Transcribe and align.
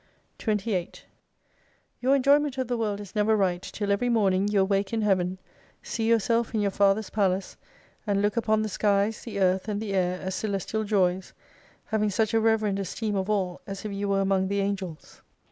28 0.39 1.05
Your 2.01 2.15
enjoyment 2.15 2.57
of 2.57 2.67
the 2.67 2.75
world 2.75 2.99
is 2.99 3.13
never 3.13 3.37
right, 3.37 3.61
till 3.61 3.91
every 3.91 4.09
morning 4.09 4.47
you 4.47 4.59
awake 4.59 4.91
in 4.91 5.03
Heaven; 5.03 5.37
see 5.83 6.07
yourself 6.09 6.55
in 6.55 6.59
your 6.61 6.71
Father's 6.71 7.11
Palace; 7.11 7.55
and 8.07 8.19
look 8.19 8.35
upon 8.35 8.63
the 8.63 8.67
skies, 8.69 9.21
the 9.21 9.39
earth, 9.39 9.67
and 9.67 9.79
the 9.79 9.93
air 9.93 10.19
as 10.19 10.33
Celestial 10.33 10.85
Joys: 10.85 11.33
having 11.85 12.09
such 12.09 12.33
a 12.33 12.39
reverend 12.39 12.79
esteem 12.79 13.15
of 13.15 13.29
all, 13.29 13.61
as 13.67 13.85
if 13.85 13.91
you 13.91 14.09
were 14.09 14.21
among 14.21 14.47
the 14.47 14.59
Angels. 14.61 15.21